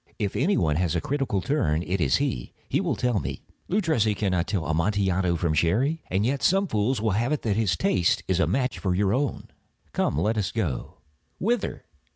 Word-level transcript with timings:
If 0.17 0.35
any 0.35 0.57
one 0.57 0.77
has 0.77 0.95
a 0.95 0.99
critical 0.99 1.41
turn, 1.41 1.83
it 1.83 2.01
is 2.01 2.15
he. 2.15 2.53
He 2.67 2.81
will 2.81 2.95
tell 2.95 3.19
me—" 3.19 3.43
"Luchesi 3.69 4.15
cannot 4.15 4.47
tell 4.47 4.65
Amontillado 4.65 5.35
from 5.35 5.53
Sherry." 5.53 6.01
"And 6.09 6.25
yet 6.25 6.41
some 6.41 6.65
fools 6.65 6.99
will 6.99 7.11
have 7.11 7.31
it 7.31 7.43
that 7.43 7.55
his 7.55 7.77
taste 7.77 8.23
is 8.27 8.39
a 8.39 8.47
match 8.47 8.79
for 8.79 8.95
your 8.95 9.13
own." 9.13 9.49
"Come, 9.93 10.17
let 10.17 10.37
us 10.39 10.51
go." 10.51 10.95
"Whither?" 11.37 11.85